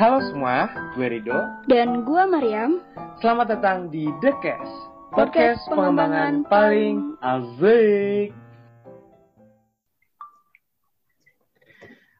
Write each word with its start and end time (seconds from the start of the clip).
Halo 0.00 0.16
semua, 0.32 0.64
gue 0.96 1.12
Rido. 1.12 1.36
Dan 1.68 2.08
gua 2.08 2.24
Mariam. 2.24 2.80
Selamat 3.20 3.52
datang 3.52 3.92
di 3.92 4.08
The 4.24 4.32
Cast, 4.40 4.72
Podcast 5.12 5.60
podcast 5.60 5.60
pengembangan 5.68 6.40
pengembangan 6.40 6.48
paling 6.48 6.96
asik. 7.20 8.32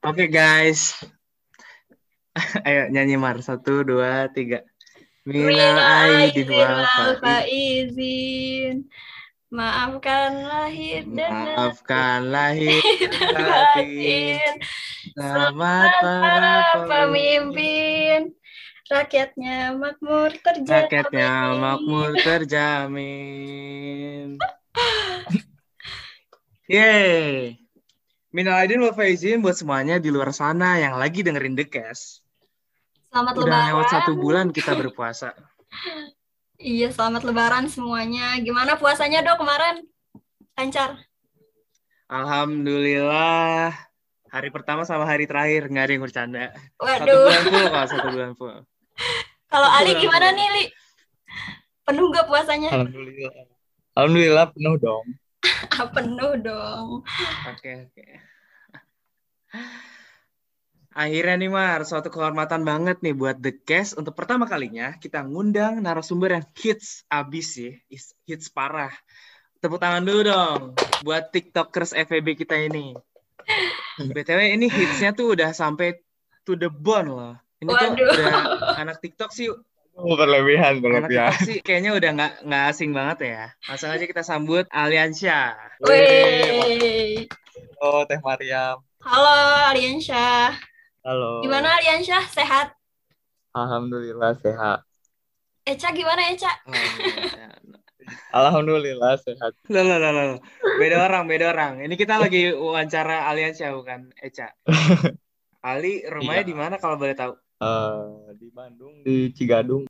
Oke 0.04 0.28
guys, 0.28 0.92
ayo 2.68 2.92
nyanyi 2.92 3.16
Mar 3.16 3.40
satu 3.40 3.80
dua 3.80 4.28
tiga. 4.36 4.60
Minal 5.24 5.80
aidin 5.80 6.52
wal 6.52 6.84
faizin. 7.24 8.84
Maafkan 9.50 10.46
lahir 10.46 11.02
dan 11.10 11.26
Maafkan 11.58 12.30
lahir 12.30 12.78
dan 13.10 13.34
batin. 13.34 14.38
Selamat 15.18 15.90
para 15.98 16.86
pemimpin. 16.86 18.30
Rakyatnya 18.86 19.74
makmur 19.74 20.30
terjamin. 20.38 20.70
Rakyatnya 20.70 21.30
makmur 21.58 22.14
terjamin. 22.22 23.18
Yeay. 26.70 27.58
Minal 28.30 28.54
aidin 28.62 28.78
wal 28.86 28.94
faizin 28.94 29.42
buat 29.42 29.58
semuanya 29.58 29.98
di 29.98 30.14
luar 30.14 30.30
sana 30.30 30.78
yang 30.78 30.94
lagi 30.94 31.26
dengerin 31.26 31.58
The 31.58 31.66
Cast. 31.66 32.22
Selamat 33.10 33.34
Udah 33.34 33.46
lebaran. 33.50 33.66
lewat 33.74 33.86
satu 33.90 34.14
bulan 34.14 34.54
kita 34.54 34.78
berpuasa. 34.78 35.34
Iya, 36.60 36.92
selamat 36.92 37.24
lebaran 37.24 37.72
semuanya. 37.72 38.36
Gimana 38.44 38.76
puasanya, 38.76 39.24
Dok, 39.24 39.40
kemarin? 39.40 39.80
Lancar. 40.60 41.00
Alhamdulillah. 42.04 43.72
Hari 44.28 44.48
pertama 44.52 44.84
sama 44.84 45.08
hari 45.08 45.24
terakhir 45.24 45.72
nggak 45.72 45.84
ada 45.88 45.92
yang 45.96 46.04
bercanda. 46.04 46.44
Satu 46.76 46.84
Waduh. 46.84 47.24
bulan 47.24 47.44
full 47.48 47.64
kok, 47.64 47.86
satu 47.88 48.08
bulan 48.12 48.32
full. 48.36 48.58
Kalau 49.52 49.68
Ali 49.72 49.96
gimana 49.96 50.36
nih, 50.36 50.46
Li? 50.52 50.64
Penuh 51.88 52.12
gak 52.12 52.28
puasanya? 52.28 52.70
Alhamdulillah. 52.76 53.32
Alhamdulillah 53.96 54.46
penuh 54.52 54.76
dong. 54.76 55.06
Ah, 55.80 55.88
penuh 55.88 56.36
dong. 56.44 57.00
Oke, 57.48 57.88
oke. 57.88 58.06
Akhirnya 60.90 61.38
nih 61.38 61.50
Mar, 61.54 61.86
suatu 61.86 62.10
kehormatan 62.10 62.66
banget 62.66 62.98
nih 62.98 63.14
buat 63.14 63.38
The 63.38 63.62
Cast 63.62 63.94
untuk 63.94 64.18
pertama 64.18 64.50
kalinya 64.50 64.98
kita 64.98 65.22
ngundang 65.22 65.78
narasumber 65.78 66.34
yang 66.34 66.46
hits 66.58 67.06
abis 67.06 67.46
sih, 67.54 67.78
hits 68.26 68.50
parah. 68.50 68.90
Tepuk 69.62 69.78
tangan 69.78 70.02
dulu 70.02 70.20
dong 70.26 70.60
buat 71.06 71.30
TikTokers 71.30 71.94
FEB 71.94 72.34
kita 72.34 72.58
ini. 72.58 72.90
BTW 74.16 74.58
ini 74.58 74.66
hitsnya 74.66 75.14
tuh 75.14 75.38
udah 75.38 75.54
sampai 75.54 75.94
to 76.42 76.58
the 76.58 76.66
bone 76.66 77.06
loh. 77.06 77.34
Ini 77.62 77.70
tuh 77.70 77.88
Waduh. 77.94 78.10
udah 78.10 78.34
anak 78.80 78.98
TikTok 78.98 79.30
sih, 79.30 79.46
Oh, 80.00 80.16
berlebihan, 80.16 80.80
anak 80.80 80.82
berlebihan. 80.82 81.30
TikTok 81.30 81.46
sih 81.46 81.58
kayaknya 81.60 81.92
udah 81.92 82.10
nggak 82.16 82.32
nggak 82.50 82.64
asing 82.72 82.90
banget 82.90 83.18
ya. 83.30 83.44
Langsung 83.68 83.90
aja 83.92 84.04
kita 84.08 84.22
sambut 84.26 84.64
Aliansyah. 84.74 85.54
Wey. 85.86 87.28
Oh, 87.78 88.02
Teh 88.08 88.18
Mariam. 88.24 88.80
Halo, 89.04 89.36
Aliansyah. 89.70 90.56
Halo. 91.00 91.40
Gimana 91.40 91.80
Aliansyah? 91.80 92.24
Sehat? 92.28 92.76
Alhamdulillah 93.56 94.36
sehat. 94.36 94.84
Eca 95.64 95.88
gimana 95.96 96.28
Eca? 96.28 96.52
Alhamdulillah 98.36 99.16
sehat. 99.16 99.56
Loh, 99.72 99.80
loh, 99.80 99.96
loh, 99.96 100.12
loh. 100.12 100.38
Beda 100.76 101.08
orang, 101.08 101.24
beda 101.24 101.56
orang. 101.56 101.80
Ini 101.80 101.94
kita 101.96 102.20
lagi 102.20 102.52
wawancara 102.52 103.32
Aliansyah 103.32 103.70
bukan 103.72 104.12
Eca. 104.20 104.52
Ali, 105.64 106.04
rumahnya 106.04 106.44
Iya. 106.44 106.50
di 106.52 106.56
mana 106.56 106.76
kalau 106.76 106.96
boleh 106.96 107.16
tahu? 107.16 107.32
Eh, 107.60 108.36
di 108.40 108.48
Bandung, 108.48 109.04
di 109.04 109.28
Cigadung. 109.32 109.84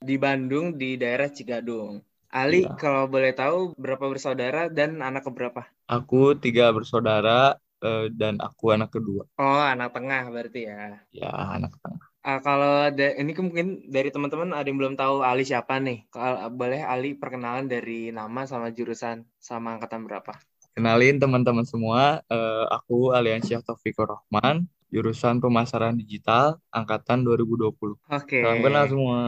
Di 0.00 0.16
Bandung, 0.16 0.76
di 0.76 0.96
daerah 0.96 1.28
Cigadung. 1.28 2.00
Ali, 2.28 2.64
Iya. 2.64 2.76
kalau 2.76 3.04
boleh 3.04 3.32
tahu 3.32 3.72
berapa 3.76 4.04
bersaudara 4.04 4.68
dan 4.68 5.00
anak 5.00 5.24
keberapa? 5.28 5.64
Aku 5.88 6.36
tiga 6.36 6.68
bersaudara 6.72 7.56
eh, 7.86 8.04
dan 8.20 8.34
aku 8.46 8.64
anak 8.76 8.90
kedua. 8.94 9.22
Oh, 9.40 9.60
anak 9.72 9.88
tengah 9.94 10.22
berarti 10.34 10.58
ya. 10.70 10.74
Ya, 11.12 11.30
anak 11.56 11.72
tengah. 11.82 12.08
Ah, 12.28 12.38
kalau 12.46 12.70
da- 12.98 13.16
ini 13.20 13.30
mungkin 13.46 13.66
dari 13.94 14.08
teman-teman 14.14 14.50
ada 14.58 14.66
yang 14.68 14.78
belum 14.80 14.94
tahu 15.00 15.14
Ali 15.30 15.42
siapa 15.50 15.74
nih. 15.86 15.96
Kalau 16.14 16.38
boleh 16.60 16.80
Ali 16.92 17.08
perkenalan 17.20 17.66
dari 17.74 17.92
nama 18.18 18.40
sama 18.50 18.66
jurusan 18.78 19.16
sama 19.48 19.68
angkatan 19.74 20.00
berapa? 20.06 20.32
Kenalin 20.76 21.18
teman-teman 21.18 21.66
semua, 21.66 22.22
eh, 22.30 22.64
aku 22.70 23.10
Aliansyah 23.10 23.60
Taufikur 23.66 24.06
Rahman, 24.14 24.62
jurusan 24.94 25.42
pemasaran 25.42 25.98
digital, 25.98 26.62
angkatan 26.70 27.26
2020. 27.26 27.96
Oke. 28.10 28.38
Salam 28.38 28.58
kenal 28.62 28.84
semua. 28.86 29.18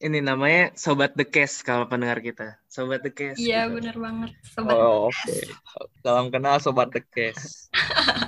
Ini 0.00 0.24
namanya 0.24 0.72
Sobat 0.80 1.12
The 1.12 1.28
Cast 1.28 1.60
kalau 1.60 1.84
pendengar 1.84 2.24
kita. 2.24 2.56
Sobat 2.72 3.04
The 3.04 3.12
Cast. 3.12 3.36
Iya, 3.36 3.68
gitu. 3.68 3.76
bener 3.76 3.96
banget. 4.00 4.32
Sobat. 4.48 4.72
Oh, 4.72 5.12
oke. 5.12 5.36
Salam 6.00 6.32
kenal 6.32 6.56
Sobat 6.56 6.88
The 6.88 7.04
Case. 7.04 7.68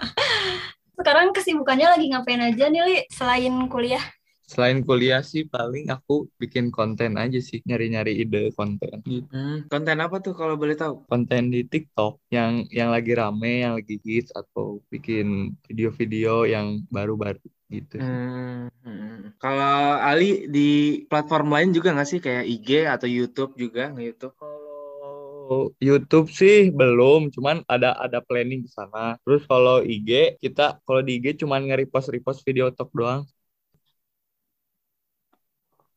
Sekarang 1.00 1.32
kesibukannya 1.32 1.88
lagi 1.88 2.12
ngapain 2.12 2.44
aja 2.44 2.68
nih, 2.68 2.82
Li? 2.84 2.96
Selain 3.08 3.56
kuliah? 3.72 4.04
Selain 4.44 4.84
kuliah 4.84 5.24
sih 5.24 5.48
paling 5.48 5.88
aku 5.88 6.28
bikin 6.36 6.68
konten 6.68 7.16
aja 7.16 7.40
sih, 7.40 7.64
nyari-nyari 7.64 8.20
ide 8.20 8.52
konten. 8.52 9.00
Gitu. 9.08 9.24
Hmm, 9.32 9.64
konten 9.72 9.96
apa 10.04 10.20
tuh 10.20 10.36
kalau 10.36 10.60
boleh 10.60 10.76
tahu? 10.76 11.08
Konten 11.08 11.48
di 11.48 11.64
TikTok 11.64 12.20
yang 12.28 12.68
yang 12.68 12.92
lagi 12.92 13.16
rame, 13.16 13.64
yang 13.64 13.80
lagi 13.80 13.96
hits 14.04 14.28
atau 14.36 14.84
bikin 14.92 15.56
video-video 15.64 16.44
yang 16.44 16.84
baru-baru 16.92 17.40
gitu. 17.72 17.96
Hmm, 17.96 18.68
hmm. 18.84 19.40
Kalau 19.40 19.96
Ali 19.96 20.46
di 20.52 20.68
platform 21.08 21.48
lain 21.56 21.70
juga 21.76 21.96
nggak 21.96 22.08
sih 22.08 22.20
kayak 22.20 22.44
IG 22.44 22.68
atau 22.84 23.08
YouTube 23.08 23.52
juga 23.56 23.88
nge-YouTube? 23.90 24.36
Kalau 24.36 25.74
YouTube 25.80 26.28
sih 26.30 26.70
belum, 26.70 27.32
cuman 27.34 27.64
ada 27.66 27.96
ada 27.96 28.18
planning 28.20 28.60
di 28.66 28.70
sana. 28.70 29.16
Terus 29.24 29.42
kalau 29.48 29.80
IG 29.80 30.38
kita 30.44 30.78
kalau 30.86 31.00
di 31.00 31.18
IG 31.18 31.42
cuman 31.42 31.60
nge-repost 31.66 32.12
repost 32.14 32.40
video 32.46 32.68
talk 32.70 32.92
doang. 32.92 33.24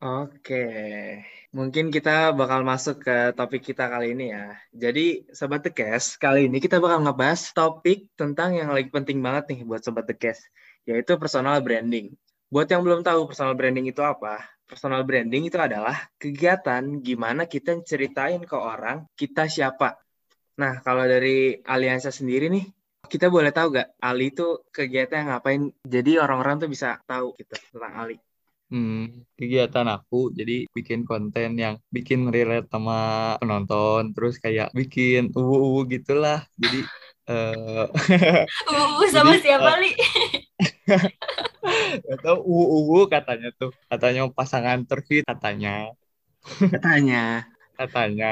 Oke, 0.06 0.62
mungkin 1.56 1.90
kita 1.90 2.36
bakal 2.36 2.62
masuk 2.62 3.02
ke 3.02 3.34
topik 3.34 3.64
kita 3.64 3.90
kali 3.90 4.14
ini 4.14 4.30
ya. 4.36 4.54
Jadi, 4.70 5.26
Sobat 5.34 5.66
The 5.66 5.72
Cast, 5.74 6.22
kali 6.22 6.46
ini 6.46 6.62
kita 6.62 6.78
bakal 6.84 7.02
ngebahas 7.02 7.42
topik 7.56 8.14
tentang 8.20 8.54
yang 8.60 8.70
lagi 8.76 8.92
penting 8.92 9.18
banget 9.26 9.44
nih 9.50 9.60
buat 9.66 9.82
Sobat 9.82 10.06
The 10.06 10.14
Cast, 10.14 10.46
yaitu 10.86 11.18
personal 11.18 11.60
branding. 11.66 12.14
Buat 12.50 12.70
yang 12.70 12.86
belum 12.86 13.02
tahu 13.02 13.26
personal 13.30 13.58
branding 13.58 13.90
itu 13.90 14.02
apa, 14.06 14.46
personal 14.70 15.02
branding 15.06 15.50
itu 15.50 15.58
adalah 15.58 16.10
kegiatan 16.18 17.02
gimana 17.02 17.50
kita 17.50 17.78
ceritain 17.86 18.42
ke 18.46 18.58
orang 18.58 19.06
kita 19.18 19.50
siapa. 19.50 19.98
Nah, 20.56 20.80
kalau 20.86 21.04
dari 21.04 21.60
Aliansa 21.66 22.10
sendiri 22.14 22.48
nih, 22.48 22.66
kita 23.06 23.28
boleh 23.30 23.52
tahu 23.52 23.76
gak 23.76 23.98
Ali 24.02 24.32
itu 24.32 24.66
kegiatan 24.72 25.26
yang 25.26 25.30
ngapain? 25.36 25.62
Jadi 25.84 26.18
orang-orang 26.18 26.64
tuh 26.64 26.70
bisa 26.72 27.02
tahu 27.06 27.36
gitu 27.38 27.54
tentang 27.74 27.94
Ali. 27.94 28.18
Hmm, 28.66 29.22
kegiatan 29.38 29.86
aku 29.86 30.34
jadi 30.34 30.66
bikin 30.74 31.06
konten 31.06 31.54
yang 31.54 31.78
bikin 31.94 32.34
relate 32.34 32.66
sama 32.74 33.38
penonton, 33.38 34.10
terus 34.18 34.42
kayak 34.42 34.74
bikin 34.74 35.30
uwu-uwu 35.38 35.86
gitulah. 35.86 36.42
Jadi 36.58 36.82
eh 37.30 37.86
Uh, 38.70 39.06
sama 39.14 39.38
Jadi, 39.38 39.46
siapa, 39.46 39.70
eh, 39.70 39.78
Li? 39.86 39.92
atau 42.14 42.36
uwu-uwu 42.50 42.98
katanya 43.14 43.48
tuh, 43.60 43.72
katanya 43.90 44.22
pasangan 44.38 44.80
terfit 44.90 45.24
katanya, 45.30 45.70
Katanya. 46.72 47.46
katanya. 47.76 48.26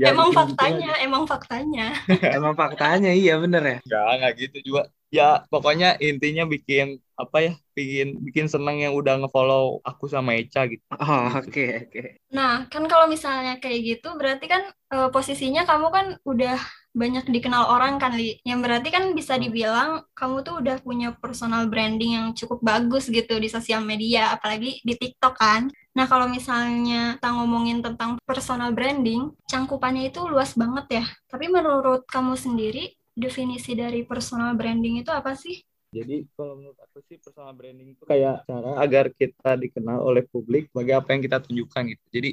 Ya, 0.00 0.08
emang 0.12 0.28
gitu 0.32 0.36
faktanya, 0.38 0.90
emang 1.04 1.24
faktanya. 1.28 1.86
Emang 2.36 2.54
faktanya 2.56 3.10
iya 3.12 3.32
bener 3.42 3.62
ya. 3.62 3.76
Enggak, 3.84 4.04
enggak 4.16 4.32
gitu 4.40 4.56
juga. 4.66 4.82
Ya, 5.16 5.46
pokoknya 5.52 5.86
intinya 6.02 6.42
bikin 6.48 6.86
apa 7.16 7.36
ya? 7.46 7.52
Bikin 7.76 8.06
bikin 8.26 8.46
seneng 8.52 8.76
yang 8.84 8.92
udah 8.96 9.14
ngefollow 9.20 9.80
aku 9.88 10.04
sama 10.10 10.30
Eca 10.40 10.64
gitu. 10.70 10.82
Oh 10.96 11.28
Gitu. 11.44 11.48
oke 11.48 11.64
oke. 11.86 12.02
Nah, 12.36 12.52
kan 12.72 12.84
kalau 12.90 13.06
misalnya 13.06 13.52
kayak 13.62 13.80
gitu, 13.88 14.08
berarti 14.18 14.44
kan 14.52 14.62
eh, 14.92 15.08
posisinya 15.14 15.62
kamu 15.68 15.86
kan 15.96 16.06
udah 16.26 16.56
banyak 16.96 17.28
dikenal 17.28 17.68
orang 17.68 18.00
kan, 18.00 18.16
Li. 18.16 18.40
Yang 18.40 18.60
berarti 18.64 18.88
kan 18.88 19.12
bisa 19.12 19.36
dibilang 19.36 20.08
kamu 20.16 20.40
tuh 20.40 20.64
udah 20.64 20.80
punya 20.80 21.12
personal 21.12 21.68
branding 21.68 22.16
yang 22.16 22.26
cukup 22.32 22.64
bagus 22.64 23.12
gitu 23.12 23.36
di 23.36 23.52
sosial 23.52 23.84
media, 23.84 24.32
apalagi 24.32 24.80
di 24.80 24.94
TikTok 24.96 25.36
kan. 25.36 25.68
Nah, 25.92 26.08
kalau 26.08 26.24
misalnya 26.24 27.20
kita 27.20 27.28
ngomongin 27.36 27.84
tentang 27.84 28.16
personal 28.24 28.72
branding, 28.72 29.28
cangkupannya 29.44 30.08
itu 30.08 30.24
luas 30.24 30.56
banget 30.56 31.04
ya. 31.04 31.04
Tapi 31.28 31.52
menurut 31.52 32.08
kamu 32.08 32.32
sendiri, 32.32 32.96
definisi 33.12 33.76
dari 33.76 34.00
personal 34.08 34.56
branding 34.56 35.04
itu 35.04 35.12
apa 35.12 35.36
sih? 35.36 35.60
Jadi 35.92 36.28
kalau 36.36 36.60
menurut 36.60 36.76
aku 36.80 37.00
sih 37.08 37.16
personal 37.16 37.56
branding 37.56 37.96
itu 37.96 38.04
kayak 38.04 38.44
cara 38.44 38.76
agar 38.80 39.08
kita 39.16 39.56
dikenal 39.56 40.04
oleh 40.04 40.24
publik 40.28 40.68
sebagai 40.68 41.00
apa 41.00 41.08
yang 41.16 41.22
kita 41.24 41.38
tunjukkan 41.40 41.82
gitu. 41.92 42.04
Jadi 42.12 42.30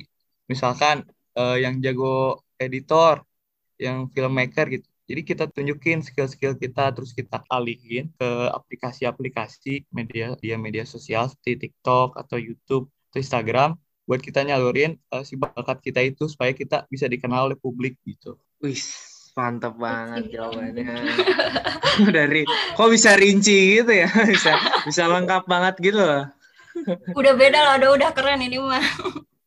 misalkan 0.52 1.08
eh, 1.36 1.58
yang 1.64 1.80
jago 1.80 2.44
editor, 2.60 3.24
yang 3.84 4.08
filmmaker 4.16 4.72
gitu, 4.72 4.88
Jadi 5.04 5.22
kita 5.28 5.52
tunjukin 5.52 6.00
skill-skill 6.00 6.56
kita, 6.56 6.96
terus 6.96 7.12
kita 7.12 7.44
alihin 7.52 8.08
ke 8.16 8.30
aplikasi-aplikasi 8.56 9.84
media 9.92 10.40
dia 10.40 10.56
media 10.56 10.88
sosial 10.88 11.28
seperti 11.28 11.68
TikTok 11.68 12.16
atau 12.16 12.40
YouTube 12.40 12.88
atau 13.12 13.20
Instagram 13.20 13.76
buat 14.04 14.20
kita 14.20 14.44
nyalurin 14.44 15.00
uh, 15.12 15.24
si 15.24 15.40
bakat 15.40 15.80
kita 15.80 16.04
itu 16.04 16.28
supaya 16.28 16.52
kita 16.52 16.88
bisa 16.92 17.08
dikenal 17.08 17.52
oleh 17.52 17.58
publik 17.60 18.00
gitu. 18.04 18.36
Wih, 18.64 18.80
mantap 19.36 19.76
banget 19.80 20.32
jawabannya. 20.32 20.88
Dari 22.16 22.42
kok 22.48 22.90
bisa 22.92 23.16
rinci 23.16 23.84
gitu 23.84 23.92
ya? 23.92 24.10
Bisa 24.34 24.52
bisa 24.88 25.04
lengkap 25.08 25.44
banget 25.46 25.76
gitu 25.84 26.00
loh. 26.00 26.26
Udah 27.14 27.34
beda 27.38 27.60
lah, 27.60 27.74
udah 27.78 27.90
udah 28.02 28.10
keren 28.18 28.42
ini 28.42 28.58
mah. 28.58 28.82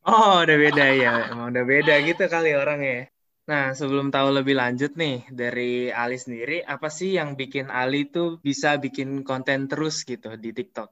Oh, 0.06 0.47
udah 0.47 0.56
beda 0.56 0.85
ya. 0.94 1.12
Emang 1.35 1.50
udah 1.50 1.65
beda 1.67 1.99
gitu 2.06 2.23
kali 2.31 2.55
orangnya. 2.55 3.11
Nah, 3.50 3.66
sebelum 3.78 4.06
tahu 4.14 4.28
lebih 4.38 4.54
lanjut 4.62 4.93
nih 5.02 5.16
dari 5.40 5.70
Ali 6.02 6.19
sendiri, 6.25 6.56
apa 6.75 6.88
sih 6.98 7.10
yang 7.19 7.31
bikin 7.40 7.66
Ali 7.81 8.00
tuh 8.14 8.28
bisa 8.46 8.69
bikin 8.84 9.08
konten 9.28 9.70
terus 9.70 9.96
gitu 10.10 10.28
di 10.44 10.50
TikTok? 10.58 10.88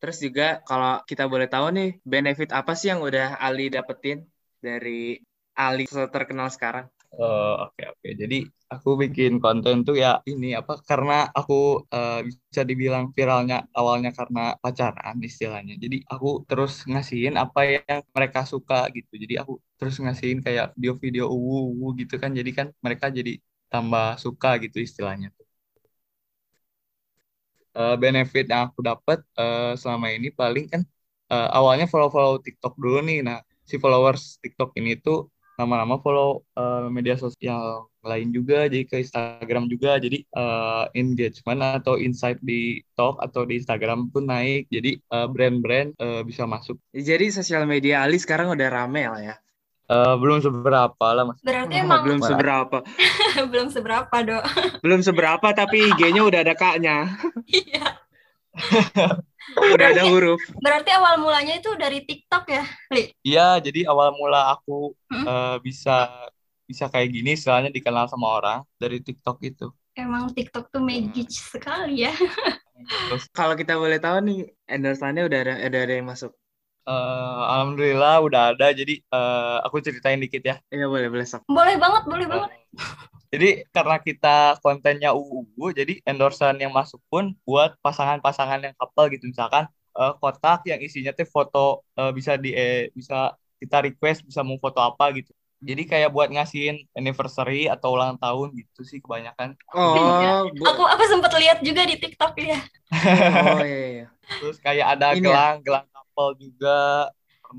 Terus 0.00 0.16
juga 0.26 0.46
kalau 0.68 0.92
kita 1.10 1.24
boleh 1.32 1.48
tahu 1.54 1.66
nih, 1.78 1.88
benefit 2.12 2.50
apa 2.60 2.72
sih 2.78 2.88
yang 2.92 3.00
udah 3.08 3.40
Ali 3.46 3.72
dapetin 3.76 4.18
dari 4.66 5.16
Ali 5.56 5.84
terkenal 6.16 6.48
sekarang? 6.56 6.86
Oh, 7.18 7.52
oke 7.64 7.82
oke. 7.92 7.98
Okay. 8.04 8.12
Jadi 8.22 8.36
aku 8.72 8.88
bikin 9.02 9.32
konten 9.44 9.76
tuh 9.86 9.96
ya 10.04 10.08
ini 10.30 10.46
apa 10.60 10.72
karena 10.88 11.12
aku 11.38 11.54
uh, 11.96 12.20
bisa 12.28 12.60
dibilang 12.70 13.04
viralnya 13.16 13.56
awalnya 13.78 14.10
karena 14.18 14.40
pacaran 14.62 15.16
istilahnya. 15.28 15.74
Jadi 15.84 15.96
aku 16.12 16.26
terus 16.48 16.72
ngasihin 16.90 17.34
apa 17.44 17.60
yang 17.72 18.00
mereka 18.16 18.40
suka 18.52 18.74
gitu. 18.96 19.12
Jadi 19.22 19.34
aku 19.42 19.52
terus 19.78 19.94
ngasihin 20.02 20.38
kayak 20.46 20.64
video-video 20.76 21.24
uwu 21.36 21.96
gitu 22.00 22.14
kan. 22.22 22.30
Jadi 22.38 22.50
kan 22.58 22.66
mereka 22.84 23.06
jadi 23.18 23.30
tambah 23.72 24.04
suka 24.24 24.48
gitu 24.64 24.76
istilahnya 24.86 25.28
tuh. 25.36 25.46
Uh, 27.76 27.92
benefit 28.02 28.44
yang 28.52 28.62
aku 28.72 28.80
dapat 28.90 29.18
uh, 29.36 29.76
selama 29.80 30.06
ini 30.16 30.28
paling 30.40 30.64
kan 30.72 30.82
uh, 31.32 31.48
awalnya 31.58 31.84
follow-follow 31.92 32.34
TikTok 32.44 32.74
dulu 32.82 32.98
nih. 33.08 33.18
Nah, 33.28 33.38
si 33.68 33.74
followers 33.82 34.22
TikTok 34.42 34.70
ini 34.80 34.90
tuh 35.04 35.16
lama-lama 35.56 35.96
follow 36.00 36.44
uh, 36.56 36.88
media 36.92 37.16
sosial 37.16 37.88
lain 38.04 38.30
juga 38.30 38.70
jadi 38.70 38.84
ke 38.86 39.02
Instagram 39.02 39.66
juga 39.66 39.98
jadi 39.98 40.22
uh, 40.36 40.86
engagement 40.94 41.82
atau 41.82 41.98
insight 41.98 42.38
di 42.44 42.80
Talk 42.94 43.18
atau 43.18 43.42
di 43.48 43.58
Instagram 43.58 44.12
pun 44.12 44.28
naik 44.30 44.70
jadi 44.70 45.00
uh, 45.10 45.26
brand-brand 45.26 45.96
uh, 45.98 46.22
bisa 46.22 46.46
masuk 46.46 46.76
jadi 46.92 47.32
sosial 47.32 47.64
media 47.64 48.04
Ali 48.04 48.20
sekarang 48.20 48.52
udah 48.52 48.68
rame 48.68 49.08
lah 49.08 49.22
ya 49.22 49.36
Uh, 49.86 50.18
belum 50.18 50.42
seberapa 50.42 51.06
lah 51.14 51.30
mas. 51.30 51.38
Berarti 51.46 51.78
oh, 51.78 51.84
emang 51.86 52.02
belum 52.02 52.18
seberapa. 52.18 52.82
belum 53.54 53.68
seberapa 53.70 54.16
dok. 54.18 54.44
belum 54.82 55.00
seberapa 55.06 55.46
tapi 55.54 55.94
IG-nya 55.94 56.26
udah 56.26 56.40
ada 56.42 56.54
kaknya. 56.58 57.06
Iya. 57.46 58.02
Udah 59.54 59.86
ada 59.94 60.02
huruf. 60.10 60.40
Berarti 60.58 60.90
awal 60.90 61.22
mulanya 61.22 61.54
itu 61.58 61.70
dari 61.78 62.02
TikTok 62.02 62.44
ya, 62.50 62.64
Li? 62.90 63.14
Iya, 63.22 63.62
jadi 63.62 63.86
awal 63.86 64.14
mula 64.18 64.58
aku 64.58 64.94
hmm? 65.12 65.24
uh, 65.26 65.56
bisa 65.62 66.10
bisa 66.66 66.90
kayak 66.90 67.14
gini, 67.14 67.38
soalnya 67.38 67.70
dikenal 67.70 68.10
sama 68.10 68.42
orang 68.42 68.60
dari 68.76 68.98
TikTok 68.98 69.38
itu. 69.46 69.70
Emang 69.94 70.28
TikTok 70.34 70.68
tuh 70.74 70.82
magic 70.82 71.30
hmm. 71.30 71.40
sekali 71.56 72.04
ya. 72.04 72.12
Terus, 73.08 73.30
kalau 73.38 73.54
kita 73.54 73.78
boleh 73.78 74.02
tahu 74.02 74.18
nih, 74.26 74.40
endorsannya 74.66 75.24
udah 75.24 75.38
ada, 75.46 75.54
ada 75.62 75.78
ada 75.86 75.94
yang 75.94 76.10
masuk. 76.10 76.34
Uh, 76.86 77.42
Alhamdulillah 77.50 78.22
udah 78.22 78.42
ada, 78.54 78.70
jadi 78.70 79.02
uh, 79.10 79.58
aku 79.66 79.82
ceritain 79.82 80.22
dikit 80.22 80.42
ya. 80.42 80.58
Iya 80.70 80.86
boleh 80.86 81.10
boleh 81.10 81.26
sok. 81.26 81.46
Boleh 81.50 81.74
banget, 81.78 82.02
boleh 82.06 82.26
uh, 82.26 82.30
banget. 82.30 82.50
Jadi 83.32 83.46
karena 83.74 83.96
kita 84.00 84.58
kontennya 84.62 85.10
UU, 85.16 85.70
jadi 85.74 85.92
endorsement 86.06 86.58
yang 86.62 86.72
masuk 86.74 87.00
pun 87.10 87.34
buat 87.46 87.74
pasangan-pasangan 87.84 88.60
yang 88.66 88.74
couple 88.78 89.06
gitu 89.14 89.24
misalkan 89.32 89.64
uh, 89.98 90.12
kotak 90.20 90.62
yang 90.70 90.80
isinya 90.82 91.10
tuh 91.16 91.26
foto 91.28 91.82
uh, 91.98 92.10
bisa 92.14 92.38
di 92.38 92.50
eh, 92.54 92.92
bisa 92.94 93.34
kita 93.60 93.76
request 93.86 94.22
bisa 94.28 94.40
mau 94.46 94.58
foto 94.60 94.78
apa 94.82 95.04
gitu. 95.16 95.32
Jadi 95.64 95.82
kayak 95.88 96.12
buat 96.12 96.28
ngasihin 96.28 96.76
anniversary 96.92 97.66
atau 97.66 97.96
ulang 97.96 98.20
tahun 98.20 98.52
gitu 98.60 98.80
sih 98.84 99.00
kebanyakan. 99.00 99.56
Oh, 99.74 100.46
bu- 100.54 100.66
aku 100.68 100.82
aku 100.84 101.04
sempat 101.10 101.32
lihat 101.40 101.58
juga 101.64 101.82
di 101.88 101.96
TikTok 101.98 102.32
ya. 102.38 102.58
oh 103.46 103.60
iya, 103.66 103.78
iya. 103.92 104.04
Terus 104.38 104.56
kayak 104.64 104.86
ada 104.96 105.06
Ini 105.10 105.22
gelang, 105.24 105.54
ya? 105.56 105.64
gelang 105.64 105.86
couple 105.94 106.30
juga. 106.44 106.68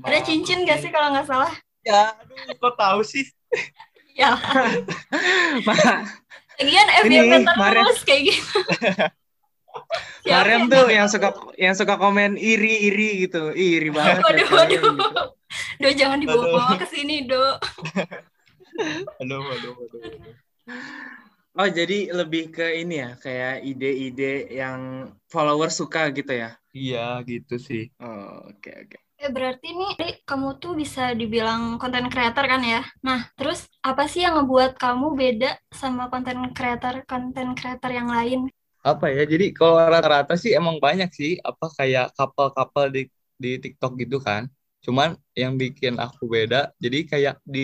Ada 0.06 0.18
cincin 0.26 0.66
gak 0.66 0.78
sih 0.82 0.90
kalau 0.94 1.08
nggak 1.14 1.26
salah? 1.28 1.52
Ya, 1.86 2.12
aduh, 2.20 2.36
kok 2.60 2.74
tahu 2.78 3.00
sih? 3.12 3.24
Ya 4.18 4.34
Lagian 6.58 6.88
FYP 7.06 7.46
terus 7.46 7.98
kayak 8.02 8.22
gitu. 8.34 8.58
Mariam 10.28 10.66
tuh 10.66 10.90
yang 10.90 11.06
suka 11.06 11.30
yang 11.54 11.74
suka 11.78 11.94
komen 11.96 12.34
iri 12.34 12.90
iri 12.90 13.24
gitu, 13.24 13.54
iri 13.54 13.88
banget. 13.94 14.26
Waduh, 14.26 14.48
waduh. 14.50 14.68
Gitu. 14.68 14.90
Do 15.80 15.88
jangan 15.94 16.18
dibawa-bawa 16.18 16.76
ke 16.76 16.86
sini, 16.90 17.24
Do. 17.24 17.56
aduh, 19.22 19.42
aduh, 19.42 19.74
aduh. 19.78 20.12
Oh, 21.58 21.68
jadi 21.70 22.10
lebih 22.10 22.54
ke 22.54 22.82
ini 22.82 23.02
ya, 23.02 23.10
kayak 23.18 23.66
ide-ide 23.66 24.50
yang 24.52 25.10
follower 25.30 25.70
suka 25.70 26.10
gitu 26.14 26.30
ya? 26.30 26.58
Iya, 26.74 27.22
gitu 27.26 27.58
sih. 27.58 27.90
Oh, 28.02 28.50
oke 28.50 28.62
okay, 28.62 28.74
oke. 28.82 28.94
Okay. 28.94 29.07
Ya 29.22 29.28
berarti 29.36 29.68
nih 29.78 29.92
kamu 30.28 30.48
tuh 30.62 30.72
bisa 30.80 31.02
dibilang 31.20 31.62
konten 31.82 32.06
creator 32.12 32.44
kan 32.52 32.62
ya. 32.72 32.80
Nah, 33.06 33.20
terus 33.38 33.58
apa 33.88 34.02
sih 34.10 34.20
yang 34.24 34.34
ngebuat 34.38 34.70
kamu 34.82 35.06
beda 35.20 35.48
sama 35.80 36.02
konten 36.12 36.38
creator 36.56 36.94
konten 37.10 37.48
creator 37.58 37.90
yang 37.98 38.08
lain? 38.16 38.40
Apa 38.90 39.06
ya? 39.16 39.22
Jadi 39.32 39.44
kalau 39.58 39.76
rata-rata 39.94 40.32
sih 40.42 40.52
emang 40.58 40.76
banyak 40.86 41.10
sih 41.18 41.30
apa 41.48 41.66
kayak 41.78 42.04
couple-couple 42.16 42.86
di 42.96 43.00
di 43.42 43.50
TikTok 43.62 43.92
gitu 44.02 44.16
kan. 44.28 44.42
Cuman 44.84 45.08
yang 45.34 45.52
bikin 45.62 45.94
aku 46.04 46.22
beda, 46.34 46.56
jadi 46.84 46.98
kayak 47.10 47.34
di 47.54 47.60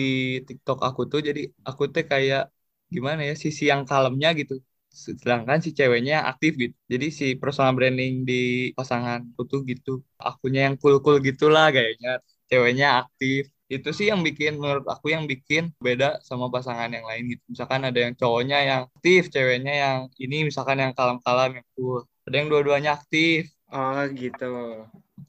TikTok 0.47 0.77
aku 0.87 1.01
tuh 1.11 1.19
jadi 1.27 1.41
aku 1.69 1.83
tuh 1.93 2.03
kayak 2.11 2.51
gimana 2.93 3.21
ya 3.29 3.33
sisi 3.43 3.63
yang 3.71 3.81
kalemnya 3.89 4.29
gitu 4.39 4.53
sedangkan 4.95 5.59
si 5.65 5.69
ceweknya 5.77 6.15
aktif 6.31 6.51
gitu. 6.63 6.75
Jadi 6.91 7.07
si 7.19 7.25
personal 7.41 7.75
branding 7.77 8.13
di 8.29 8.71
pasangan 8.77 9.19
tuh 9.35 9.61
gitu. 9.71 9.91
Akunya 10.17 10.61
yang 10.71 10.75
cool 10.81 10.95
cool 11.03 11.17
gitulah 11.27 11.67
kayaknya. 11.75 12.23
Ceweknya 12.49 12.87
aktif. 13.03 13.51
Itu 13.65 13.89
sih 13.97 14.05
yang 14.11 14.21
bikin 14.27 14.61
menurut 14.61 14.85
aku 14.93 15.09
yang 15.15 15.25
bikin 15.31 15.73
beda 15.85 16.21
sama 16.29 16.45
pasangan 16.53 16.89
yang 16.95 17.05
lain 17.09 17.23
gitu. 17.33 17.43
Misalkan 17.51 17.81
ada 17.87 17.99
yang 18.05 18.13
cowoknya 18.15 18.57
yang 18.69 18.79
aktif 18.87 19.21
ceweknya 19.33 19.73
yang 19.83 19.99
ini 20.23 20.35
misalkan 20.49 20.77
yang 20.83 20.93
kalem-kalem 20.97 21.59
yang 21.59 21.67
cool. 21.75 21.99
Ada 22.25 22.35
yang 22.39 22.47
dua-duanya 22.51 22.91
aktif. 22.97 23.51
Oh 23.73 24.01
gitu. 24.13 24.85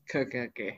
Oke 0.06 0.16
oke 0.28 0.38
oke. 0.52 0.68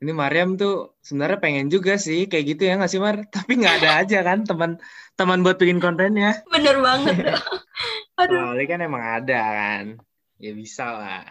Ini 0.00 0.16
Mariam 0.16 0.56
tuh 0.56 0.96
sebenarnya 1.04 1.38
pengen 1.44 1.68
juga 1.68 2.00
sih 2.00 2.24
kayak 2.24 2.44
gitu 2.56 2.62
ya 2.64 2.80
nggak 2.80 2.88
sih 2.88 3.00
Mar? 3.02 3.20
Tapi 3.36 3.52
nggak 3.60 3.74
ada 3.84 3.90
aja 4.00 4.18
kan 4.24 4.38
teman 4.48 4.80
teman 5.18 5.44
buat 5.44 5.60
bikin 5.60 5.76
kontennya. 5.76 6.40
Bener 6.48 6.80
banget 6.80 7.36
Aduh. 8.26 8.52
Soalnya 8.52 8.66
kan 8.68 8.80
emang 8.84 9.04
ada 9.04 9.40
kan. 9.40 9.84
Ya 10.40 10.52
bisa 10.52 10.86
lah. 10.92 11.24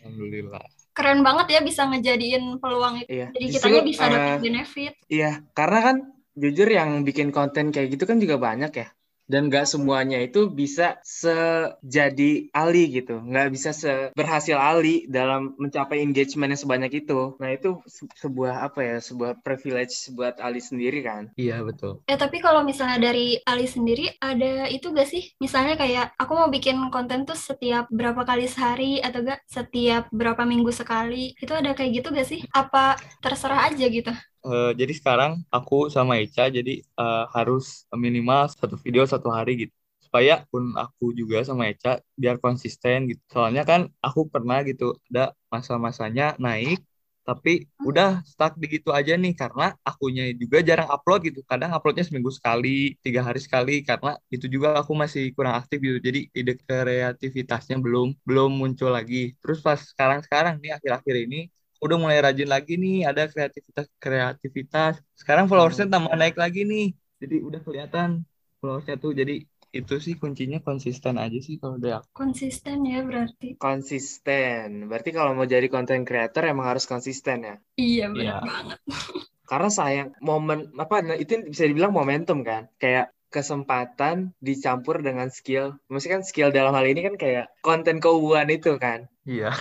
Alhamdulillah. 0.00 0.64
Keren 0.96 1.20
banget 1.24 1.46
ya 1.54 1.60
bisa 1.62 1.86
ngejadiin 1.86 2.60
peluang 2.60 3.04
itu. 3.04 3.08
Iya. 3.08 3.28
Jadi 3.32 3.46
kita 3.52 3.66
bisa 3.84 4.04
uh, 4.06 4.10
dapat 4.10 4.36
benefit. 4.42 4.92
Iya, 5.06 5.44
karena 5.54 5.78
kan 5.80 5.96
jujur 6.34 6.68
yang 6.70 7.02
bikin 7.02 7.34
konten 7.34 7.74
kayak 7.74 7.94
gitu 7.94 8.04
kan 8.06 8.16
juga 8.22 8.38
banyak 8.38 8.72
ya 8.72 8.88
dan 9.30 9.46
nggak 9.46 9.62
semuanya 9.70 10.18
itu 10.18 10.50
bisa 10.50 10.98
sejadi 11.06 12.50
Ali 12.50 12.90
gitu. 12.90 13.22
Nggak 13.22 13.46
bisa 13.54 13.70
berhasil 14.18 14.58
Ali 14.58 15.06
dalam 15.06 15.54
mencapai 15.54 16.02
engagement 16.02 16.50
yang 16.50 16.62
sebanyak 16.66 17.06
itu. 17.06 17.38
Nah 17.38 17.54
itu 17.54 17.78
sebuah 18.18 18.66
apa 18.66 18.80
ya? 18.82 18.96
Sebuah 18.98 19.38
privilege 19.46 20.10
buat 20.18 20.42
Ali 20.42 20.58
sendiri 20.58 21.06
kan? 21.06 21.30
Iya 21.38 21.62
betul. 21.62 22.02
Eh 22.10 22.18
tapi 22.18 22.42
kalau 22.42 22.66
misalnya 22.66 22.98
dari 22.98 23.38
Ali 23.46 23.70
sendiri 23.70 24.10
ada 24.18 24.66
itu 24.66 24.90
gak 24.90 25.06
sih? 25.06 25.22
Misalnya 25.38 25.78
kayak 25.78 26.18
aku 26.18 26.32
mau 26.34 26.50
bikin 26.50 26.76
konten 26.90 27.22
tuh 27.22 27.38
setiap 27.38 27.86
berapa 27.86 28.26
kali 28.26 28.50
sehari 28.50 28.98
atau 28.98 29.22
gak 29.22 29.46
setiap 29.46 30.10
berapa 30.10 30.42
minggu 30.42 30.74
sekali. 30.74 31.38
Itu 31.38 31.54
ada 31.54 31.70
kayak 31.78 32.02
gitu 32.02 32.08
gak 32.10 32.26
sih? 32.26 32.42
Apa 32.50 32.98
terserah 33.22 33.70
aja 33.70 33.86
gitu 33.86 34.10
uh, 34.48 34.72
jadi 34.80 34.92
sekarang 34.96 35.32
aku 35.52 35.88
sama 35.92 36.20
Ica 36.24 36.48
jadi 36.48 36.80
uh, 37.00 37.24
harus 37.36 37.84
minimal 37.92 38.48
satu 38.52 38.76
video 38.84 39.02
satu 39.06 39.28
hari 39.32 39.66
gitu. 39.68 39.74
Supaya 40.00 40.42
pun 40.50 40.74
aku 40.74 41.14
juga 41.14 41.42
sama 41.46 41.70
Eca 41.70 42.02
biar 42.20 42.36
konsisten 42.42 43.10
gitu. 43.10 43.22
Soalnya 43.32 43.62
kan 43.70 43.80
aku 44.02 44.20
pernah 44.32 44.58
gitu 44.66 44.96
ada 45.10 45.32
masa-masanya 45.52 46.34
naik 46.40 46.80
tapi 47.30 47.68
udah 47.86 48.24
stuck 48.26 48.52
di 48.58 48.66
gitu 48.74 48.90
aja 48.90 49.12
nih 49.14 49.32
karena 49.38 49.76
akunya 49.86 50.22
juga 50.34 50.58
jarang 50.68 50.88
upload 50.90 51.20
gitu. 51.30 51.40
Kadang 51.46 51.70
uploadnya 51.76 52.02
seminggu 52.08 52.32
sekali 52.34 52.98
tiga 53.04 53.20
hari 53.22 53.38
sekali 53.46 53.72
karena 53.88 54.18
itu 54.34 54.46
juga 54.50 54.68
aku 54.80 54.92
masih 55.02 55.30
kurang 55.36 55.54
aktif 55.60 55.78
gitu. 55.78 55.98
Jadi 56.02 56.20
ide 56.34 56.52
kreativitasnya 56.58 57.76
belum 57.84 58.18
belum 58.26 58.50
muncul 58.60 58.90
lagi. 58.90 59.36
Terus 59.40 59.58
pas 59.66 59.78
sekarang 59.78 60.20
sekarang 60.26 60.54
nih 60.62 60.74
akhir-akhir 60.76 61.14
ini 61.28 61.38
udah 61.80 61.96
mulai 61.96 62.20
rajin 62.20 62.48
lagi 62.48 62.76
nih 62.76 63.08
ada 63.08 63.26
kreativitas 63.26 63.86
kreativitas 63.96 64.94
sekarang 65.16 65.48
followersnya 65.48 65.88
hmm. 65.88 65.94
tambah 65.96 66.14
naik 66.14 66.36
lagi 66.36 66.68
nih 66.68 66.86
jadi 67.20 67.36
udah 67.40 67.60
kelihatan 67.64 68.08
followersnya 68.60 68.96
tuh 69.00 69.12
jadi 69.16 69.44
itu 69.70 69.94
sih 70.02 70.14
kuncinya 70.18 70.58
konsisten 70.58 71.14
aja 71.14 71.38
sih 71.38 71.54
kalau 71.62 71.78
dari 71.78 71.94
aku. 71.94 72.10
Konsisten 72.10 72.82
ya 72.82 73.06
berarti. 73.06 73.54
Konsisten. 73.54 74.90
Berarti 74.90 75.10
kalau 75.14 75.30
mau 75.38 75.46
jadi 75.46 75.70
content 75.70 76.02
creator 76.02 76.42
emang 76.50 76.74
harus 76.74 76.90
konsisten 76.90 77.46
ya. 77.46 77.54
Iya 77.78 78.10
Iya. 78.10 78.10
benar 78.10 78.38
banget. 78.42 78.78
Karena 79.46 79.70
sayang 79.70 80.08
momen 80.22 80.74
apa 80.74 80.94
nah, 81.06 81.14
itu 81.14 81.38
bisa 81.46 81.70
dibilang 81.70 81.94
momentum 81.94 82.42
kan. 82.42 82.66
Kayak 82.82 83.14
kesempatan 83.30 84.34
dicampur 84.42 85.00
dengan 85.00 85.30
skill. 85.30 85.78
Maksudnya 85.86 86.20
kan 86.20 86.24
skill 86.26 86.50
dalam 86.50 86.74
hal 86.74 86.84
ini 86.84 87.00
kan 87.06 87.14
kayak 87.14 87.46
konten 87.62 88.02
keuangan 88.02 88.50
itu 88.50 88.76
kan. 88.76 89.06
Iya. 89.24 89.54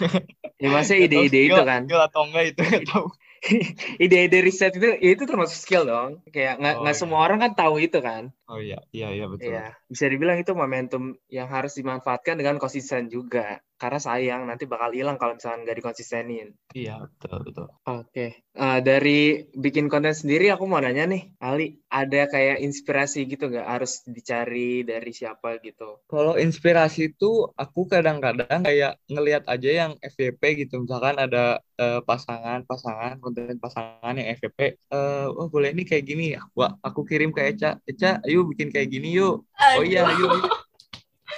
Ya 0.59 0.67
maksudnya 0.73 1.05
ide-ide 1.07 1.39
itu 1.47 1.61
kan. 1.61 1.85
Skill 1.87 2.01
atau 2.03 2.21
enggak 2.27 2.43
itu 2.51 2.61
tahu. 2.89 3.07
Ide-ide 4.03 4.43
riset 4.43 4.75
itu 4.75 4.83
ya 4.99 5.15
itu 5.15 5.23
termasuk 5.23 5.55
skill 5.55 5.87
dong. 5.87 6.19
Kayak 6.27 6.59
nggak 6.59 6.75
Oh, 6.75 6.81
nggak 6.83 6.95
iya. 6.95 7.01
semua 7.01 7.19
orang 7.23 7.39
kan 7.39 7.51
tahu 7.55 7.79
itu 7.79 7.99
kan. 8.03 8.35
Oh 8.51 8.59
iya, 8.59 8.83
iya 8.91 9.15
iya 9.15 9.25
betul. 9.31 9.55
Iya, 9.55 9.79
bisa 9.87 10.05
dibilang 10.11 10.43
itu 10.43 10.51
momentum 10.51 11.15
yang 11.31 11.47
harus 11.47 11.79
dimanfaatkan 11.79 12.35
dengan 12.35 12.59
konsisten 12.59 13.07
juga. 13.07 13.63
Karena 13.79 13.99
sayang 13.99 14.41
nanti 14.43 14.67
bakal 14.67 14.91
hilang 14.91 15.15
kalau 15.15 15.33
misalnya 15.39 15.63
nggak 15.63 15.77
dikonsistenin. 15.79 16.47
Iya, 16.75 17.07
betul 17.07 17.37
betul. 17.47 17.67
Oke, 17.87 18.27
Eh, 18.59 18.79
dari 18.83 19.47
bikin 19.55 19.87
konten 19.87 20.11
sendiri 20.11 20.51
aku 20.51 20.67
mau 20.67 20.83
nanya 20.83 21.07
nih, 21.07 21.31
Ali, 21.39 21.79
ada 21.87 22.27
kayak 22.27 22.59
inspirasi 22.59 23.23
gitu 23.23 23.47
nggak? 23.47 23.63
Harus 23.63 24.03
dicari 24.03 24.83
dari 24.83 25.15
siapa 25.15 25.63
gitu? 25.63 25.95
Kalau 26.11 26.35
inspirasi 26.35 27.15
itu 27.15 27.47
aku 27.55 27.87
kadang-kadang 27.87 28.67
kayak 28.67 28.99
ngelihat 29.07 29.47
aja 29.47 29.69
yang 29.71 29.91
FYP 30.03 30.43
gitu. 30.59 30.83
Misalkan 30.83 31.15
ada 31.23 31.63
eh, 31.79 32.03
pasangan-pasangan, 32.03 33.23
konten 33.23 33.55
pasangan 33.63 34.13
yang 34.19 34.27
FYP. 34.35 34.59
eh 34.75 35.25
oh 35.31 35.47
boleh 35.47 35.71
ini 35.71 35.87
kayak 35.87 36.03
gini. 36.03 36.35
Aku, 36.35 36.59
aku 36.83 36.99
kirim 37.07 37.31
ke 37.31 37.55
Eca. 37.55 37.79
Eca, 37.87 38.19
ayo 38.27 38.43
bikin 38.43 38.75
kayak 38.75 38.91
gini 38.91 39.15
yuk. 39.15 39.47
Oh 39.55 39.83
iya. 39.87 40.03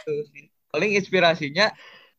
Tuh 0.05 0.21
sih. 0.33 0.49
Paling 0.71 0.95
inspirasinya 0.95 1.67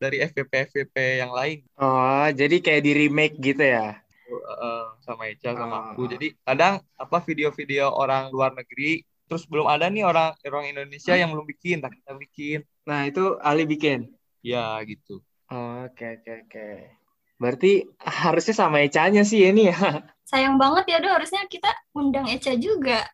dari 0.03 0.19
FYP-FYP 0.21 0.97
yang 1.23 1.31
lain. 1.31 1.63
Oh, 1.79 2.27
jadi 2.29 2.59
kayak 2.59 2.83
di 2.83 2.93
remake 2.99 3.39
gitu 3.39 3.63
ya? 3.63 4.03
sama 5.03 5.29
Eca 5.29 5.53
sama 5.53 5.77
Ah. 5.77 5.83
aku. 5.93 6.09
Jadi 6.09 6.33
kadang 6.41 6.81
apa 6.97 7.19
video-video 7.21 7.91
orang 7.91 8.33
luar 8.33 8.51
negeri 8.53 9.03
terus 9.29 9.45
belum 9.45 9.65
ada 9.65 9.89
nih 9.89 10.05
orang 10.05 10.33
orang 10.41 10.67
Indonesia 10.69 11.13
yang 11.13 11.33
belum 11.33 11.45
bikin, 11.45 11.81
tak 11.81 11.93
kita 11.97 12.13
bikin. 12.17 12.59
Nah, 12.85 13.05
itu 13.05 13.37
Ali 13.41 13.65
bikin. 13.65 14.09
Ya 14.41 14.77
gitu. 14.83 15.21
Oh, 15.49 15.85
Oke, 15.85 16.21
oke, 16.21 16.33
oke. 16.49 16.69
Berarti 17.37 17.85
harusnya 18.01 18.55
sama 18.55 18.81
Ecanya 18.81 19.21
sih 19.21 19.45
ini 19.45 19.69
ya. 19.69 19.77
Sayang 20.33 20.57
banget 20.57 20.85
ya, 20.89 20.99
Do. 21.01 21.13
Harusnya 21.13 21.45
kita 21.45 21.69
undang 21.93 22.25
Eca 22.25 22.57
juga. 22.57 23.05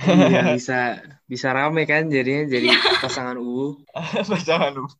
Iya, 0.00 0.48
bisa 0.56 1.00
bisa 1.28 1.52
rame 1.52 1.84
kan 1.84 2.08
jadinya 2.08 2.48
jadi 2.48 2.72
pasangan 3.04 3.36
UU. 3.36 3.84
Jangan 4.48 4.72
lupa. 4.80 4.96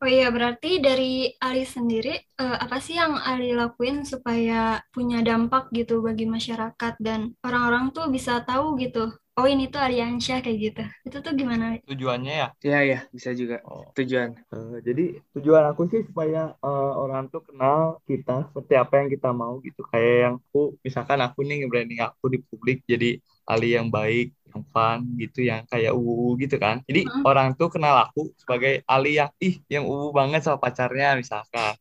Oh 0.00 0.08
iya, 0.08 0.32
berarti 0.32 0.80
dari 0.80 1.28
Ali 1.44 1.68
sendiri, 1.68 2.08
eh, 2.16 2.56
apa 2.64 2.80
sih 2.80 2.96
yang 2.96 3.20
Ali 3.20 3.52
lakuin 3.52 4.00
supaya 4.08 4.80
punya 4.96 5.20
dampak 5.20 5.68
gitu 5.76 6.00
bagi 6.00 6.24
masyarakat 6.24 6.96
dan 6.96 7.36
orang-orang 7.44 7.92
tuh 7.92 8.08
bisa 8.08 8.40
tahu 8.48 8.80
gitu, 8.80 9.12
oh 9.36 9.44
ini 9.44 9.68
tuh 9.68 9.76
Aliansyah 9.76 10.40
kayak 10.40 10.58
gitu. 10.64 10.82
Itu 11.04 11.16
tuh 11.20 11.32
gimana? 11.36 11.76
Tujuannya 11.84 12.32
ya. 12.32 12.48
Iya, 12.64 12.78
iya, 12.88 12.98
bisa 13.12 13.36
juga. 13.36 13.60
Oh. 13.68 13.84
Tujuan. 13.92 14.32
Eh, 14.36 14.76
jadi 14.88 15.04
tujuan 15.36 15.64
aku 15.68 15.82
sih 15.92 16.00
supaya 16.08 16.56
eh, 16.56 16.92
orang 16.96 17.28
tuh 17.28 17.44
kenal 17.44 18.00
kita 18.08 18.48
seperti 18.48 18.74
apa 18.80 19.04
yang 19.04 19.08
kita 19.12 19.28
mau 19.36 19.60
gitu. 19.60 19.80
Kayak 19.92 20.14
yang 20.24 20.34
aku, 20.40 20.60
misalkan 20.80 21.20
aku 21.20 21.38
nih 21.44 21.56
nge-branding 21.60 22.00
aku 22.00 22.24
di 22.32 22.38
publik 22.48 22.88
jadi 22.88 23.20
Ali 23.50 23.76
yang 23.76 23.92
baik, 23.92 24.32
yang 24.50 24.64
fun 24.68 24.98
gitu, 25.16 25.40
yang 25.40 25.62
kayak 25.64 25.94
uwu 25.94 26.34
gitu 26.36 26.58
kan. 26.58 26.82
Jadi 26.84 27.06
Mm. 27.06 27.22
orang 27.24 27.54
tuh 27.54 27.70
kenal 27.70 27.94
aku 28.04 28.34
sebagai 28.36 28.82
Ali 28.84 29.16
yang 29.16 29.30
ih 29.38 29.62
yang 29.70 29.86
uwu 29.86 30.10
banget 30.10 30.42
sama 30.42 30.58
pacarnya 30.58 31.14
misalkan. 31.14 31.78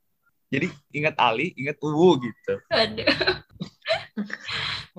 Jadi 0.50 0.66
ingat 0.94 1.14
Ali, 1.18 1.54
ingat 1.58 1.78
uwu 1.82 2.18
gitu. 2.18 2.54
Aduh. 2.70 3.06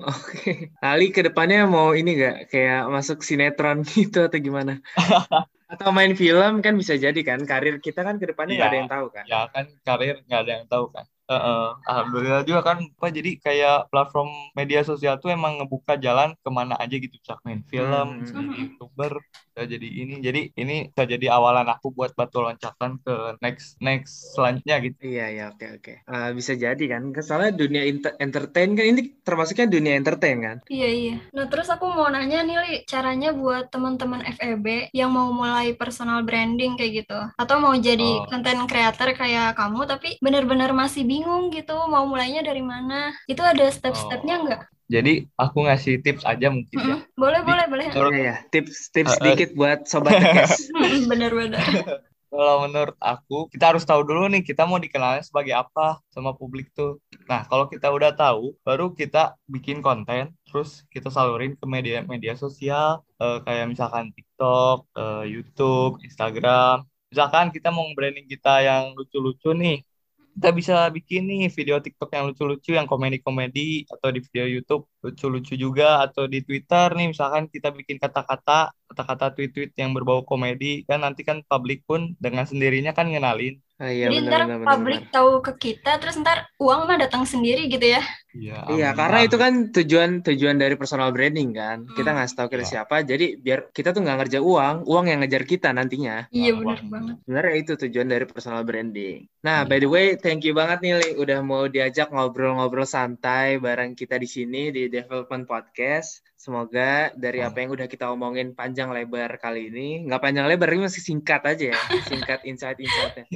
Oke. 0.01 0.71
Ali 0.81 1.11
ke 1.11 1.21
depannya 1.21 1.67
mau 1.67 1.93
ini 1.93 2.17
nggak 2.17 2.37
kayak 2.49 2.81
masuk 2.87 3.21
sinetron 3.21 3.83
gitu 3.87 4.27
atau 4.27 4.39
gimana? 4.39 4.79
Atau 5.71 5.87
main 5.95 6.11
film 6.19 6.59
kan 6.59 6.75
bisa 6.75 6.99
jadi 6.99 7.15
kan 7.23 7.47
karir 7.47 7.79
kita 7.79 8.03
kan 8.03 8.19
ke 8.19 8.27
depannya 8.27 8.59
nggak 8.59 8.67
ada 8.67 8.75
Iya. 8.75 8.81
yang 8.83 8.91
tahu 8.91 9.05
kan? 9.07 9.23
Ya 9.23 9.41
kan 9.47 9.65
karir 9.87 10.15
nggak 10.27 10.41
ada 10.43 10.51
yang 10.59 10.65
tahu 10.67 10.85
kan. 10.91 11.05
Heeh. 11.31 11.63
Alhamdulillah 11.87 12.41
juga 12.43 12.61
kan 12.61 12.77
apa 12.83 13.07
jadi 13.07 13.31
kayak 13.39 13.77
platform 13.87 14.29
media 14.51 14.81
sosial 14.83 15.15
tuh 15.21 15.31
emang 15.31 15.53
ngebuka 15.61 15.95
jalan 15.95 16.35
ke 16.35 16.49
mana 16.51 16.75
aja 16.75 16.95
gitu 16.97 17.15
bisa 17.15 17.39
main 17.45 17.61
film, 17.71 18.07
Hmm. 18.19 18.25
jadi 18.27 18.47
youtuber, 18.67 19.11
bisa 19.21 19.61
jadi 19.63 19.87
ini. 20.01 20.13
Jadi 20.19 20.41
ini 20.57 20.75
bisa 20.91 21.03
jadi 21.07 21.27
awalan 21.31 21.67
aku 21.69 21.87
buat 21.95 22.11
batu 22.17 22.41
loncatan 22.41 22.99
ke 22.99 23.13
next 23.39 23.77
next 23.79 24.35
selanjutnya 24.35 24.75
gitu. 24.81 24.97
Iya 24.99 25.25
iya 25.29 25.43
oke 25.53 25.65
oke. 25.77 25.93
Ah, 26.09 26.29
bisa 26.33 26.51
jadi 26.57 26.83
kan? 26.89 27.01
Soalnya 27.21 27.51
dunia 27.53 27.83
inter- 27.85 28.17
entertain 28.17 28.73
kan 28.73 28.85
ini 28.87 29.01
termasuknya 29.21 29.67
dunia 29.69 29.93
entertain 29.95 30.37
kan? 30.41 30.57
Iya, 30.67 30.87
iya. 30.89 31.15
Nah, 31.31 31.45
terus 31.47 31.69
aku 31.69 31.85
mau 31.85 32.09
nanya 32.09 32.41
nih, 32.41 32.57
Li, 32.57 32.73
caranya 32.89 33.29
buat 33.31 33.69
teman-teman 33.69 34.25
FEB 34.25 34.89
yang 34.91 35.13
mau 35.13 35.29
mulai 35.31 35.77
personal 35.77 36.25
branding 36.25 36.73
kayak 36.75 37.05
gitu. 37.05 37.19
Atau 37.37 37.61
mau 37.61 37.71
jadi 37.77 38.01
Oh. 38.01 38.25
content 38.25 38.65
creator 38.65 39.13
kayak 39.13 39.53
kamu, 39.53 39.85
tapi 39.85 40.17
benar-benar 40.25 40.73
masih 40.73 41.05
bingung 41.05 41.20
gitu, 41.51 41.75
mau 41.87 42.03
mulainya 42.05 42.41
dari 42.41 42.61
mana. 42.61 43.11
Itu 43.27 43.41
ada 43.41 43.67
step-stepnya 43.69 44.35
Oh. 44.37 44.43
nggak? 44.47 44.61
Jadi 44.91 45.13
aku 45.39 45.57
ngasih 45.71 46.03
tips 46.03 46.27
aja 46.27 46.51
mungkin 46.51 46.75
ya. 46.75 46.99
Mm-mm. 46.99 47.15
Boleh, 47.15 47.39
Di- 47.39 47.47
boleh, 47.47 47.65
boleh. 47.71 47.85
Menurut 47.95 48.11
Iya 48.11 48.23
ya. 48.27 48.35
Tips 48.51 48.91
tips 48.91 49.11
sedikit 49.15 49.49
buat 49.55 49.79
sobat 49.87 50.19
tekes. 50.19 50.67
Mm-mm, 50.75 51.07
Benar-benar. 51.07 51.63
Kalau 52.31 52.63
menurut 52.63 52.95
aku, 53.03 53.51
kita 53.51 53.75
harus 53.75 53.83
tahu 53.83 54.07
dulu 54.07 54.31
nih 54.31 54.39
kita 54.39 54.63
mau 54.63 54.79
dikenalnya 54.79 55.19
sebagai 55.19 55.51
apa 55.51 55.99
sama 56.15 56.31
publik 56.31 56.71
tuh. 56.71 56.95
Nah, 57.27 57.43
kalau 57.43 57.67
kita 57.67 57.91
udah 57.91 58.15
tahu, 58.15 58.55
baru 58.63 58.95
kita 58.95 59.35
bikin 59.51 59.83
konten, 59.83 60.31
terus 60.47 60.87
kita 60.87 61.11
salurin 61.11 61.59
ke 61.59 61.65
media-media 61.67 62.39
sosial, 62.39 63.03
eh, 63.19 63.35
kayak 63.43 63.75
misalkan 63.75 64.15
TikTok, 64.15 64.87
eh, 64.95 65.23
YouTube, 65.27 65.99
Instagram. 66.07 66.87
Misalkan 67.11 67.51
kita 67.51 67.67
mau 67.67 67.83
branding 67.91 68.23
kita 68.23 68.63
yang 68.63 68.95
lucu-lucu 68.95 69.51
nih, 69.51 69.83
kita 70.35 70.49
bisa 70.55 70.75
bikin 70.95 71.21
nih 71.29 71.51
video 71.51 71.77
TikTok 71.83 72.09
yang 72.15 72.23
lucu-lucu, 72.31 72.71
yang 72.77 72.87
komedi-komedi, 72.87 73.85
atau 73.93 74.09
di 74.15 74.19
video 74.25 74.45
YouTube 74.47 74.83
lucu-lucu 75.03 75.53
juga, 75.59 76.01
atau 76.05 76.23
di 76.25 76.39
Twitter 76.47 76.87
nih, 76.97 77.07
misalkan 77.13 77.51
kita 77.51 77.69
bikin 77.75 77.97
kata-kata, 77.99 78.71
kata-kata 78.89 79.25
tweet-tweet 79.35 79.71
yang 79.75 79.91
berbau 79.95 80.23
komedi, 80.23 80.87
kan 80.87 81.03
nanti 81.05 81.21
kan 81.27 81.43
publik 81.45 81.83
pun 81.83 82.15
dengan 82.23 82.47
sendirinya 82.47 82.91
kan 82.95 83.11
ngenalin. 83.11 83.59
Ah, 83.81 83.89
iya 83.89 84.13
Jadi 84.13 84.17
benar 84.21 84.41
ntar 84.45 84.57
benar. 84.61 84.67
publik 84.77 85.01
tahu 85.09 85.41
ke 85.41 85.53
kita, 85.57 85.97
terus 85.97 86.13
ntar 86.13 86.45
uang 86.55 86.85
mah 86.85 87.01
datang 87.01 87.25
sendiri 87.25 87.65
gitu 87.65 87.81
ya. 87.81 88.05
Iya, 88.31 88.63
Iya, 88.69 88.89
karena 88.93 89.19
itu 89.25 89.35
kan 89.35 89.53
tujuan 89.73 90.21
tujuan 90.21 90.55
dari 90.55 90.77
personal 90.77 91.09
branding 91.09 91.51
kan. 91.51 91.89
Kita 91.89 92.13
Hmm. 92.13 92.21
ngasih 92.21 92.35
tahu 92.37 92.47
kita 92.47 92.63
Iya. 92.63 92.71
siapa, 92.71 93.01
jadi 93.01 93.35
biar 93.35 93.73
kita 93.73 93.89
tuh 93.89 93.99
nggak 93.99 94.17
ngerja 94.21 94.39
uang, 94.39 94.85
uang 94.85 95.05
yang 95.09 95.19
ngejar 95.19 95.43
kita 95.43 95.73
nantinya. 95.73 96.29
Iya, 96.29 96.53
Wah, 96.53 96.61
benar 96.61 96.79
banget. 96.87 97.15
Sebenarnya 97.25 97.55
itu 97.57 97.73
tujuan 97.81 98.07
dari 98.07 98.25
personal 98.25 98.61
branding. 98.61 99.25
Nah, 99.41 99.65
Iya. 99.65 99.67
by 99.67 99.77
the 99.81 99.89
way, 99.89 100.07
thank 100.15 100.45
you 100.45 100.53
banget 100.53 100.77
nih 100.79 100.93
Li, 100.95 101.09
udah 101.17 101.39
mau 101.41 101.65
diajak 101.65 102.07
ngobrol-ngobrol 102.07 102.85
santai 102.85 103.57
bareng 103.57 103.97
kita 103.97 104.15
di 104.15 104.29
sini 104.29 104.69
di 104.69 104.87
Development 104.87 105.43
Podcast. 105.43 106.21
Semoga 106.41 107.13
dari 107.13 107.37
apa 107.45 107.61
yang 107.61 107.77
udah 107.77 107.85
kita 107.85 108.09
omongin 108.09 108.57
panjang 108.57 108.89
lebar 108.89 109.37
kali 109.37 109.69
ini, 109.69 110.09
nggak 110.09 110.25
panjang 110.25 110.49
lebar, 110.49 110.73
ini 110.73 110.89
masih 110.89 111.05
singkat 111.05 111.45
aja 111.45 111.69
ya, 111.69 111.79
singkat 112.09 112.41
insight-insightnya. 112.49 113.29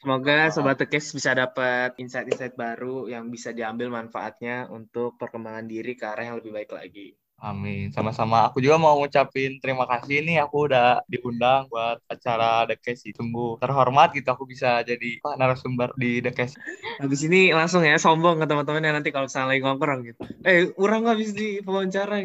Semoga 0.00 0.48
Sobat 0.48 0.80
Tekes 0.80 1.12
bisa 1.12 1.36
dapat 1.36 1.92
insight-insight 2.00 2.56
baru 2.56 3.12
yang 3.12 3.28
bisa 3.28 3.52
diambil 3.52 3.92
manfaatnya 3.92 4.72
untuk 4.72 5.20
perkembangan 5.20 5.68
diri 5.68 6.00
ke 6.00 6.08
arah 6.08 6.32
yang 6.32 6.40
lebih 6.40 6.56
baik 6.56 6.72
lagi. 6.72 7.12
Amin. 7.44 7.92
Sama-sama. 7.92 8.48
Aku 8.48 8.64
juga 8.64 8.80
mau 8.80 8.96
ngucapin 8.96 9.60
terima 9.60 9.84
kasih 9.84 10.24
nih. 10.24 10.40
Aku 10.48 10.64
udah 10.64 11.04
diundang 11.04 11.68
buat 11.68 12.00
acara 12.08 12.64
The 12.64 12.80
Case. 12.80 13.12
Sungguh 13.12 13.60
terhormat 13.60 14.16
gitu. 14.16 14.24
Aku 14.32 14.48
bisa 14.48 14.80
jadi 14.80 15.20
apa, 15.20 15.36
narasumber 15.36 15.92
di 16.00 16.24
The 16.24 16.32
Case. 16.32 16.56
Habis 17.04 17.20
ini 17.28 17.52
langsung 17.52 17.84
ya 17.84 18.00
sombong 18.00 18.40
ke 18.40 18.48
teman-teman 18.48 18.80
yang 18.80 18.96
nanti 18.96 19.12
kalau 19.12 19.28
misalnya 19.28 19.52
lagi 19.52 19.60
ngongkrong 19.60 20.00
gitu. 20.08 20.22
Eh, 20.40 20.72
orang 20.80 21.04
habis 21.04 21.36
di 21.36 21.60
wawancara. 21.60 22.16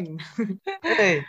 Hey. 0.80 1.26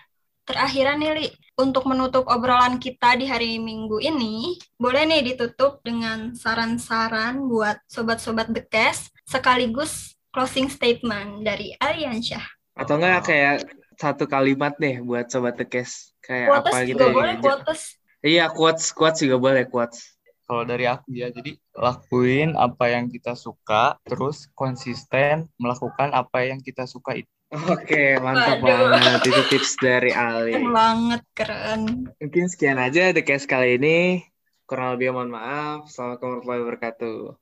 Terakhiran 0.48 0.98
nih, 1.02 1.12
Li, 1.18 1.28
untuk 1.60 1.86
menutup 1.86 2.26
obrolan 2.30 2.82
kita 2.82 3.14
di 3.18 3.30
hari 3.30 3.62
Minggu 3.62 4.02
ini, 4.02 4.58
boleh 4.80 5.06
nih 5.06 5.34
ditutup 5.34 5.84
dengan 5.86 6.34
saran-saran 6.34 7.46
buat 7.46 7.78
sobat-sobat 7.86 8.50
The 8.50 8.64
Cast, 8.66 9.14
sekaligus 9.28 10.16
closing 10.32 10.72
statement 10.72 11.44
dari 11.44 11.76
Aliansyah. 11.78 12.44
Atau 12.80 12.98
enggak 12.98 13.28
kayak 13.28 13.81
satu 14.02 14.26
kalimat 14.26 14.74
deh 14.82 14.98
buat 15.06 15.30
Sobat 15.30 15.62
Tekes. 15.62 16.18
Kayak 16.26 16.50
Quotes 16.50 16.74
apa 16.74 16.78
gitu 16.90 16.98
juga 16.98 17.06
ya. 17.06 17.14
boleh, 17.14 17.36
quotes. 17.38 17.82
Iya, 18.22 18.46
quotes, 18.50 18.86
quotes 18.98 19.20
juga 19.22 19.38
boleh, 19.38 19.64
quotes. 19.70 20.18
Kalau 20.50 20.66
dari 20.66 20.90
aku 20.90 21.14
ya, 21.14 21.30
jadi 21.30 21.56
lakuin 21.78 22.58
apa 22.58 22.92
yang 22.92 23.08
kita 23.08 23.38
suka, 23.38 23.96
terus 24.04 24.52
konsisten 24.58 25.48
melakukan 25.56 26.12
apa 26.12 26.44
yang 26.44 26.60
kita 26.60 26.84
suka 26.90 27.16
itu. 27.22 27.32
Oke, 27.52 28.16
mantap 28.20 28.60
Waduh. 28.64 28.96
banget. 28.96 29.20
Itu 29.32 29.42
tips 29.52 29.80
dari 29.80 30.12
Ali. 30.12 30.56
Keren 30.56 30.72
banget, 30.72 31.22
keren. 31.36 31.82
Mungkin 32.20 32.46
sekian 32.48 32.80
aja 32.80 33.12
The 33.12 33.24
Case 33.24 33.48
kali 33.48 33.76
ini. 33.80 34.24
Kurang 34.68 34.96
lebih 34.96 35.12
mohon 35.12 35.36
maaf. 35.36 35.88
Assalamualaikum 35.88 36.28
warahmatullahi 36.32 36.62
wabarakatuh. 36.64 37.41